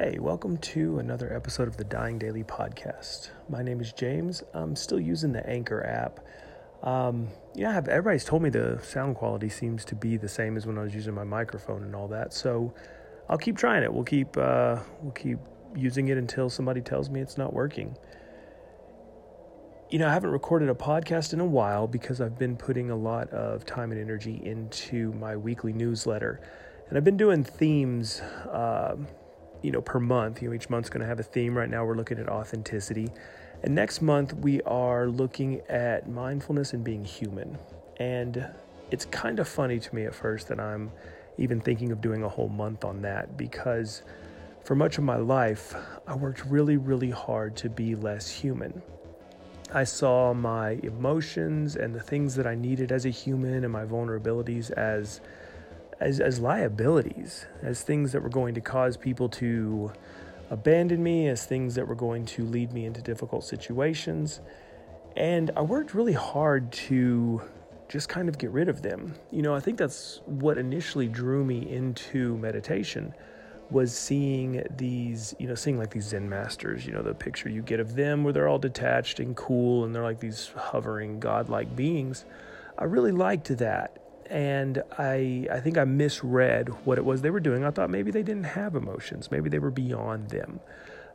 [0.00, 3.30] Hey, welcome to another episode of the Dying Daily podcast.
[3.48, 4.44] My name is James.
[4.54, 6.20] I'm still using the Anchor app.
[6.86, 10.78] Um, yeah, everybody's told me the sound quality seems to be the same as when
[10.78, 12.32] I was using my microphone and all that.
[12.32, 12.72] So
[13.28, 13.92] I'll keep trying it.
[13.92, 15.40] We'll keep uh, we'll keep
[15.74, 17.96] using it until somebody tells me it's not working.
[19.90, 22.96] You know, I haven't recorded a podcast in a while because I've been putting a
[22.96, 26.40] lot of time and energy into my weekly newsletter,
[26.88, 28.20] and I've been doing themes.
[28.20, 28.94] Uh,
[29.62, 30.42] you know, per month.
[30.42, 31.56] You know, each month's going to have a theme.
[31.56, 33.08] Right now, we're looking at authenticity.
[33.62, 37.58] And next month, we are looking at mindfulness and being human.
[37.98, 38.46] And
[38.90, 40.90] it's kind of funny to me at first that I'm
[41.38, 44.02] even thinking of doing a whole month on that because
[44.64, 45.74] for much of my life,
[46.06, 48.82] I worked really, really hard to be less human.
[49.72, 53.84] I saw my emotions and the things that I needed as a human and my
[53.84, 55.20] vulnerabilities as
[56.00, 59.92] as, as liabilities, as things that were going to cause people to
[60.50, 64.40] abandon me, as things that were going to lead me into difficult situations.
[65.16, 67.42] And I worked really hard to
[67.88, 69.14] just kind of get rid of them.
[69.30, 73.14] You know, I think that's what initially drew me into meditation
[73.70, 77.60] was seeing these, you know, seeing like these Zen masters, you know, the picture you
[77.60, 81.74] get of them where they're all detached and cool and they're like these hovering godlike
[81.76, 82.24] beings.
[82.78, 83.98] I really liked that
[84.30, 87.64] and I I think I misread what it was they were doing.
[87.64, 90.60] I thought maybe they didn't have emotions, maybe they were beyond them,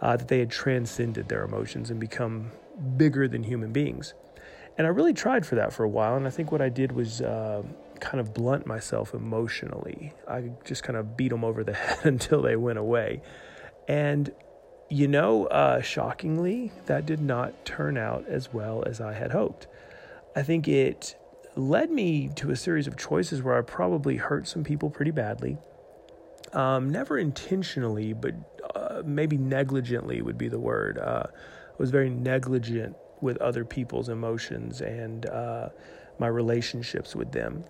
[0.00, 2.52] uh, that they had transcended their emotions and become
[2.96, 4.14] bigger than human beings.
[4.76, 6.92] And I really tried for that for a while, and I think what I did
[6.92, 7.64] was uh,
[7.98, 10.12] kind of blunt myself emotionally.
[10.28, 13.22] I just kind of beat them over the head until they went away,
[13.88, 14.30] and
[14.90, 19.66] you know, uh, shockingly, that did not turn out as well as I had hoped.
[20.34, 21.16] I think it
[21.58, 25.58] led me to a series of choices where I probably hurt some people pretty badly.
[26.52, 28.34] Um, never intentionally, but
[28.74, 30.98] uh, maybe negligently would be the word.
[30.98, 35.68] Uh, I was very negligent with other people's emotions and uh,
[36.18, 37.64] my relationships with them.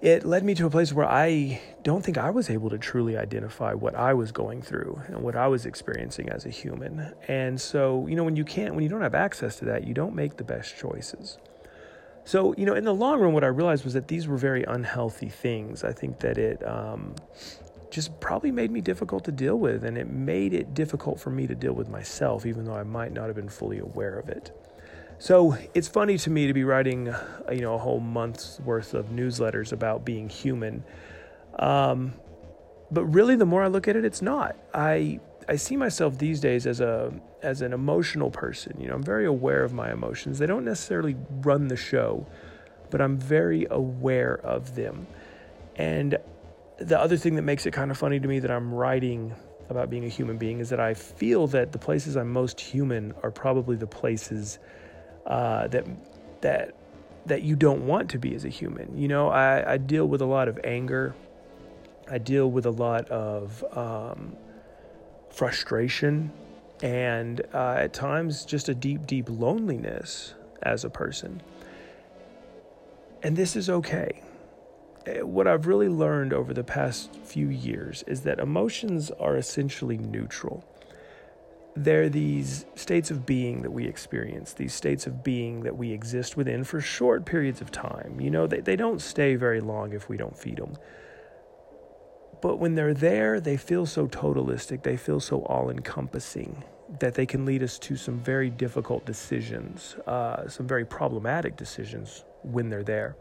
[0.00, 3.16] It led me to a place where I don't think I was able to truly
[3.16, 7.12] identify what I was going through and what I was experiencing as a human.
[7.26, 9.94] And so, you know, when you can't, when you don't have access to that, you
[9.94, 11.38] don't make the best choices.
[12.28, 14.62] So, you know, in the long run, what I realized was that these were very
[14.62, 15.82] unhealthy things.
[15.82, 17.14] I think that it um,
[17.90, 21.46] just probably made me difficult to deal with, and it made it difficult for me
[21.46, 24.52] to deal with myself, even though I might not have been fully aware of it.
[25.18, 28.92] So it's funny to me to be writing, uh, you know, a whole month's worth
[28.92, 30.84] of newsletters about being human.
[31.58, 32.12] Um,
[32.90, 34.54] but really, the more I look at it, it's not.
[34.74, 38.78] I I see myself these days as a as an emotional person.
[38.78, 40.38] You know, I'm very aware of my emotions.
[40.38, 42.26] They don't necessarily run the show,
[42.90, 45.06] but I'm very aware of them.
[45.76, 46.18] And
[46.78, 49.34] the other thing that makes it kind of funny to me that I'm writing
[49.70, 53.14] about being a human being is that I feel that the places I'm most human
[53.22, 54.58] are probably the places
[55.26, 55.86] uh, that
[56.42, 56.74] that
[57.26, 58.98] that you don't want to be as a human.
[58.98, 61.14] You know, I, I deal with a lot of anger.
[62.10, 64.36] I deal with a lot of um,
[65.30, 66.32] frustration
[66.82, 71.42] and uh, at times just a deep, deep loneliness as a person.
[73.22, 74.22] And this is okay.
[75.06, 79.98] Eh, what I've really learned over the past few years is that emotions are essentially
[79.98, 80.64] neutral.
[81.74, 86.36] They're these states of being that we experience, these states of being that we exist
[86.36, 88.20] within for short periods of time.
[88.20, 90.76] You know, they, they don't stay very long if we don't feed them.
[92.40, 96.64] But when they're there, they feel so totalistic, they feel so all encompassing
[97.00, 102.24] that they can lead us to some very difficult decisions, uh, some very problematic decisions
[102.42, 103.16] when they're there.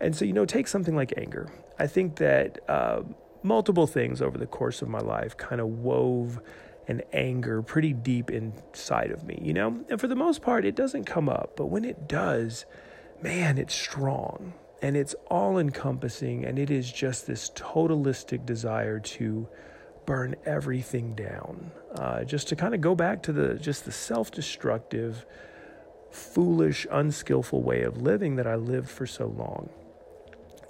[0.00, 1.48] And so, you know, take something like anger.
[1.78, 3.02] I think that uh,
[3.42, 6.40] multiple things over the course of my life kind of wove
[6.88, 9.84] an anger pretty deep inside of me, you know?
[9.88, 12.66] And for the most part, it doesn't come up, but when it does,
[13.22, 14.52] man, it's strong
[14.82, 19.48] and it's all encompassing and it is just this totalistic desire to
[20.04, 21.70] burn everything down.
[21.94, 25.24] Uh, just to kind of go back to the just the self-destructive
[26.10, 29.70] foolish unskillful way of living that i lived for so long.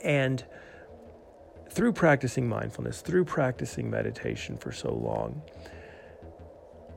[0.05, 0.45] And
[1.71, 5.41] through practicing mindfulness through practicing meditation for so long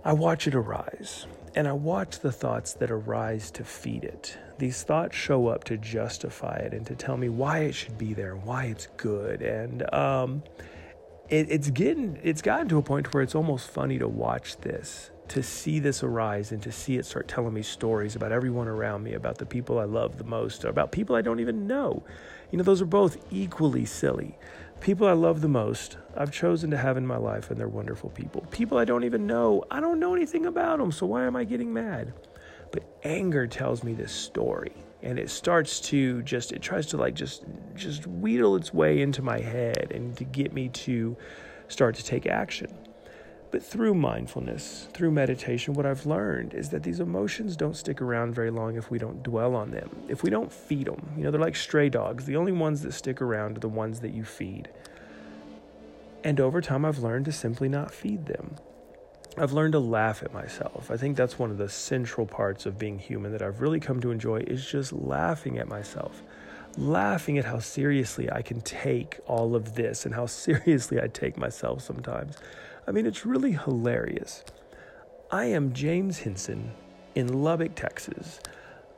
[0.06, 4.38] i watch it arise and I watch the thoughts that arise to feed it.
[4.57, 8.13] These thoughts show up to justify it and to tell me why it should be
[8.13, 9.42] there why it's good.
[9.42, 10.44] And um,
[11.30, 15.12] it, it's getting it's gotten to a point where it's almost funny to watch this,
[15.30, 19.04] to see this arise and to see it start telling me stories about everyone around
[19.04, 22.04] me, about the people I love the most, about people I don't even know.
[22.51, 24.38] You know, those are both equally silly.
[24.81, 28.12] People I love the most, I've chosen to have in my life, and they're wonderful
[28.12, 28.42] people.
[28.51, 31.44] People I don't even know, I don't know anything about them, so why am I
[31.44, 32.13] getting mad?
[32.72, 37.16] But anger tells me this story, and it starts to just, it tries to like
[37.16, 37.44] just,
[37.75, 41.18] just wheedle its way into my head and to get me to
[41.68, 42.68] start to take action.
[43.56, 48.36] But through mindfulness, through meditation, what I've learned is that these emotions don't stick around
[48.36, 51.13] very long if we don't dwell on them, if we don't feed them.
[51.16, 52.25] You know, they're like stray dogs.
[52.25, 54.68] The only ones that stick around are the ones that you feed.
[56.22, 58.57] And over time, I've learned to simply not feed them.
[59.38, 60.92] I've learned to laugh at myself.
[60.92, 64.01] I think that's one of the central parts of being human that I've really come
[64.01, 66.22] to enjoy is just laughing at myself.
[66.77, 71.38] Laughing at how seriously I can take all of this and how seriously I take
[71.38, 72.38] myself sometimes.
[72.88, 74.44] I mean, it's really hilarious.
[75.31, 76.72] I am James Henson
[77.16, 78.39] in Lubbock, Texas.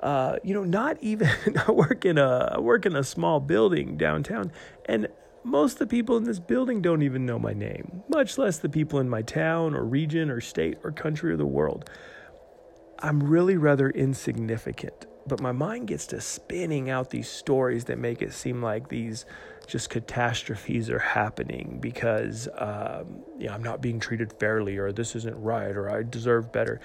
[0.02, 1.30] Uh, you know, not even
[1.68, 4.52] I work in a I work in a small building downtown,
[4.86, 5.08] and
[5.44, 8.70] most of the people in this building don't even know my name, much less the
[8.70, 11.90] people in my town or region or state or country or the world.
[13.00, 18.22] I'm really rather insignificant, but my mind gets to spinning out these stories that make
[18.22, 19.26] it seem like these
[19.68, 25.16] just catastrophes are happening because um, you know, I'm not being treated fairly, or this
[25.16, 26.80] isn't right, or I deserve better.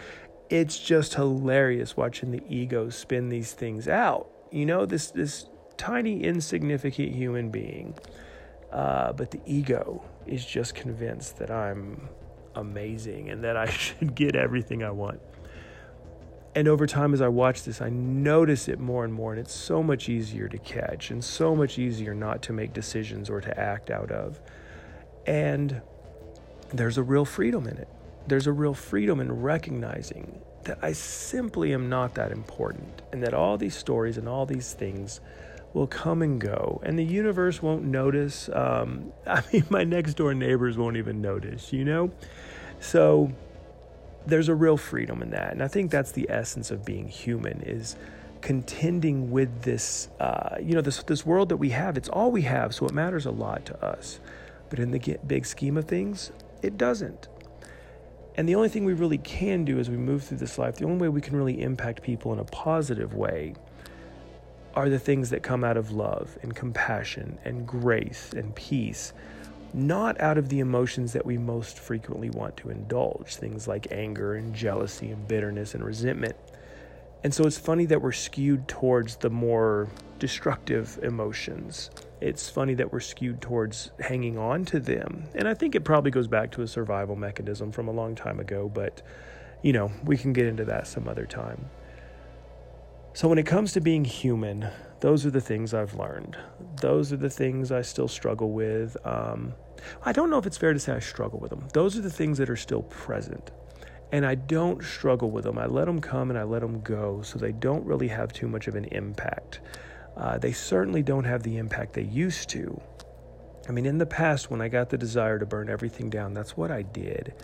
[0.51, 4.29] It's just hilarious watching the ego spin these things out.
[4.51, 5.47] You know, this this
[5.77, 7.95] tiny insignificant human being,
[8.73, 12.09] uh, but the ego is just convinced that I'm
[12.55, 15.21] amazing and that I should get everything I want.
[16.55, 19.55] And over time, as I watch this, I notice it more and more, and it's
[19.55, 23.59] so much easier to catch and so much easier not to make decisions or to
[23.59, 24.39] act out of.
[25.27, 25.81] And
[26.73, 27.89] there's a real freedom in it.
[28.27, 33.35] There's a real freedom in recognizing that I simply am not that important, and that
[33.35, 35.21] all these stories and all these things
[35.73, 38.51] will come and go, and the universe won't notice.
[38.53, 42.11] Um, I mean, my next door neighbors won't even notice, you know?
[42.81, 43.33] So,
[44.27, 45.53] there's a real freedom in that.
[45.53, 47.97] And I think that's the essence of being human is
[48.41, 51.97] contending with this, uh, you know, this, this world that we have.
[51.97, 54.21] It's all we have, so it matters a lot to us.
[54.69, 56.33] But in the big scheme of things,
[56.63, 57.29] it doesn't.
[58.35, 60.87] And the only thing we really can do as we move through this life, the
[60.87, 63.55] only way we can really impact people in a positive way
[64.75, 69.13] are the things that come out of love and compassion and grace and peace
[69.75, 74.35] not out of the emotions that we most frequently want to indulge, things like anger
[74.35, 76.37] and jealousy and bitterness and resentment.
[77.25, 79.89] And so it's funny that we're skewed towards the more
[80.19, 81.91] destructive emotions.
[82.21, 85.25] It's funny that we're skewed towards hanging on to them.
[85.35, 88.41] And I think it probably goes back to a survival mechanism from a long time
[88.41, 89.03] ago, but
[89.63, 91.71] you know, we can get into that some other time.
[93.15, 94.69] So when it comes to being human,
[95.01, 96.39] those are the things I've learned.
[96.81, 98.97] Those are the things I still struggle with.
[99.07, 99.53] Um,
[100.03, 101.69] I don't know if it's fair to say I struggle with them.
[101.75, 103.51] Those are the things that are still present.
[104.13, 105.59] And I don't struggle with them.
[105.59, 108.49] I let them come and I let them go so they don't really have too
[108.49, 109.61] much of an impact.
[110.17, 112.81] Uh, they certainly don't have the impact they used to.
[113.69, 116.57] I mean, in the past, when I got the desire to burn everything down, that's
[116.57, 117.35] what I did.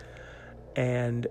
[0.75, 1.27] And,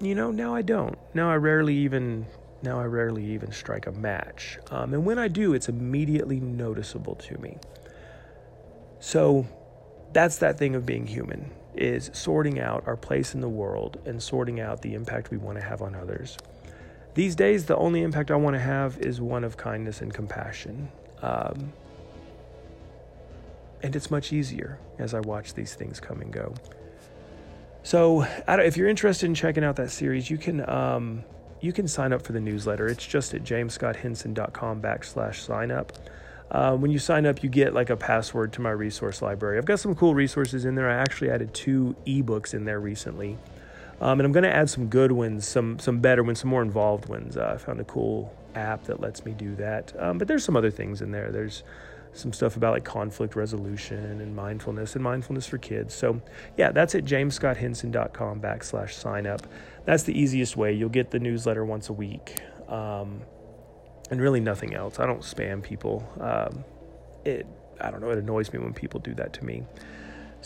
[0.00, 0.98] you know, now I don't.
[1.14, 2.26] Now I rarely even
[2.66, 4.58] now I rarely even strike a match.
[4.70, 7.56] Um, and when I do, it's immediately noticeable to me.
[9.00, 9.46] So
[10.12, 14.22] that's that thing of being human is sorting out our place in the world and
[14.22, 16.36] sorting out the impact we want to have on others.
[17.14, 20.88] These days, the only impact I want to have is one of kindness and compassion.
[21.22, 21.72] Um,
[23.82, 26.54] and it's much easier as I watch these things come and go.
[27.82, 31.24] So, if you're interested in checking out that series, you can um,
[31.66, 32.86] you can sign up for the newsletter.
[32.86, 35.92] It's just at jamesscotthenson.com backslash sign up.
[36.48, 39.58] Uh, when you sign up, you get like a password to my resource library.
[39.58, 40.88] I've got some cool resources in there.
[40.88, 43.36] I actually added two ebooks in there recently.
[44.00, 46.62] Um, and I'm going to add some good ones, some some better ones, some more
[46.62, 47.36] involved ones.
[47.36, 49.92] Uh, I found a cool app that lets me do that.
[49.98, 51.32] Um, but there's some other things in there.
[51.32, 51.64] There's
[52.16, 55.94] some stuff about like conflict resolution and mindfulness and mindfulness for kids.
[55.94, 56.20] So
[56.56, 59.46] yeah, that's at jamesscotthenson.com backslash sign up.
[59.84, 60.72] That's the easiest way.
[60.72, 62.40] You'll get the newsletter once a week.
[62.68, 63.22] Um,
[64.10, 64.98] and really nothing else.
[64.98, 66.08] I don't spam people.
[66.20, 66.64] Um,
[67.24, 67.46] it,
[67.80, 69.64] I don't know, it annoys me when people do that to me.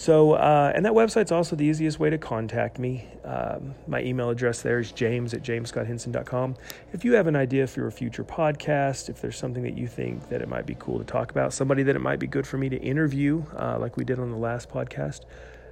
[0.01, 3.07] So, uh, and that website's also the easiest way to contact me.
[3.23, 6.57] Um, my email address there is james at jamesscotthenson.com.
[6.95, 10.31] If you have an idea for a future podcast, if there's something that you think
[10.31, 12.57] that it might be cool to talk about, somebody that it might be good for
[12.57, 15.27] me to interview, uh, like we did on the last podcast,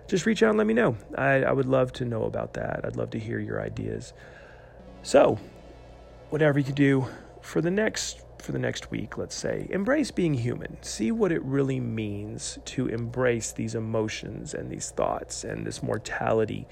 [0.09, 0.95] just reach out and let me know.
[1.17, 2.85] I, I would love to know about that.
[2.85, 4.13] I'd love to hear your ideas.
[5.03, 5.39] So,
[6.29, 7.07] whatever you do
[7.41, 10.77] for the next for the next week, let's say, embrace being human.
[10.83, 16.67] See what it really means to embrace these emotions and these thoughts and this mortality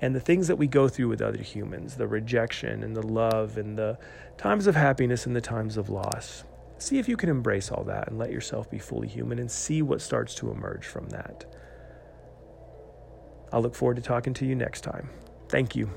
[0.00, 3.58] and the things that we go through with other humans the rejection and the love
[3.58, 3.98] and the
[4.38, 6.44] times of happiness and the times of loss.
[6.78, 9.82] See if you can embrace all that and let yourself be fully human and see
[9.82, 11.44] what starts to emerge from that.
[13.52, 15.10] I'll look forward to talking to you next time.
[15.48, 15.90] Thank you.